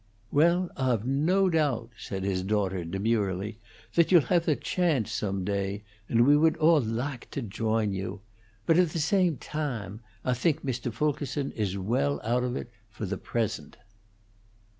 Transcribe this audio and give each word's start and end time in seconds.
"Well, 0.31 0.71
Ah've 0.75 1.05
no 1.05 1.47
doabt," 1.47 1.91
said 1.95 2.23
his 2.23 2.41
daughter, 2.41 2.83
demurely, 2.83 3.59
"that 3.93 4.11
you'll 4.11 4.23
have 4.33 4.47
the 4.47 4.55
chance 4.55 5.11
some 5.11 5.45
day; 5.45 5.83
and 6.09 6.25
we 6.25 6.35
would 6.35 6.57
all 6.57 6.81
lahke 6.81 7.29
to 7.29 7.41
join 7.43 7.93
you. 7.93 8.21
But 8.65 8.79
at 8.79 8.89
the 8.89 8.99
same 8.99 9.37
tahme, 9.37 9.99
Ah 10.25 10.33
think 10.33 10.65
Mr. 10.65 10.91
Fulkerson 10.91 11.51
is 11.51 11.77
well 11.77 12.19
oat 12.23 12.43
of 12.43 12.55
it 12.55 12.71
fo' 12.89 13.05
the 13.05 13.19
present." 13.19 13.77